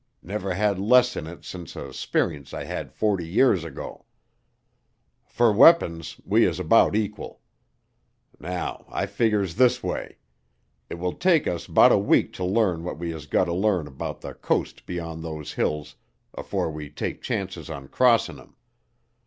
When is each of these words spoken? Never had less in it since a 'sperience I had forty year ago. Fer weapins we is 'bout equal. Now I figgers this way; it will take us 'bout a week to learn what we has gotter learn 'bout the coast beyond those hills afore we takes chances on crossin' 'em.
Never 0.23 0.55
had 0.55 0.79
less 0.79 1.15
in 1.15 1.27
it 1.27 1.45
since 1.45 1.75
a 1.75 1.93
'sperience 1.93 2.55
I 2.55 2.63
had 2.63 2.91
forty 2.91 3.27
year 3.27 3.53
ago. 3.53 4.05
Fer 5.23 5.51
weapins 5.53 6.19
we 6.25 6.43
is 6.43 6.59
'bout 6.59 6.95
equal. 6.95 7.39
Now 8.39 8.83
I 8.89 9.05
figgers 9.05 9.57
this 9.57 9.83
way; 9.83 10.17
it 10.89 10.95
will 10.95 11.13
take 11.13 11.45
us 11.45 11.67
'bout 11.67 11.91
a 11.91 11.99
week 11.99 12.33
to 12.33 12.43
learn 12.43 12.83
what 12.83 12.97
we 12.97 13.11
has 13.11 13.27
gotter 13.27 13.53
learn 13.53 13.93
'bout 13.93 14.21
the 14.21 14.33
coast 14.33 14.87
beyond 14.87 15.23
those 15.23 15.53
hills 15.53 15.97
afore 16.33 16.71
we 16.71 16.89
takes 16.89 17.27
chances 17.27 17.69
on 17.69 17.87
crossin' 17.87 18.39
'em. 18.39 18.55